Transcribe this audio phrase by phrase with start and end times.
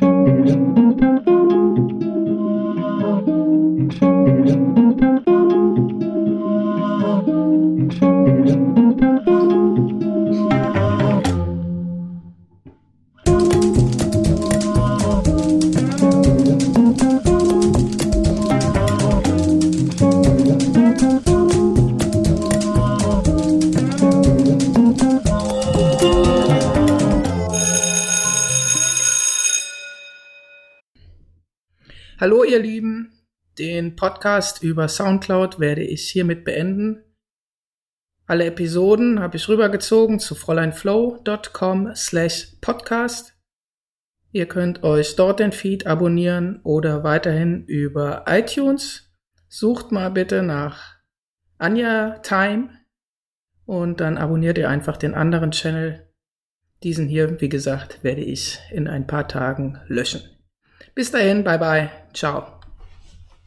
[0.00, 0.22] Thank
[9.02, 9.21] you.
[32.20, 33.10] Hallo ihr Lieben,
[33.58, 37.02] den Podcast über Soundcloud werde ich hiermit beenden.
[38.26, 43.34] Alle Episoden habe ich rübergezogen zu fräuleinflow.com slash podcast.
[44.30, 49.10] Ihr könnt euch dort den Feed abonnieren oder weiterhin über iTunes.
[49.48, 50.96] Sucht mal bitte nach
[51.58, 52.70] Anja Time
[53.64, 56.08] und dann abonniert ihr einfach den anderen Channel.
[56.82, 60.22] Diesen hier, wie gesagt, werde ich in ein paar Tagen löschen.
[60.94, 62.61] Bis dahin, bye bye, ciao.